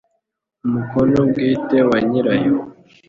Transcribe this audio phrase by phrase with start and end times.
[0.65, 2.53] umukono bwite wa nyirayo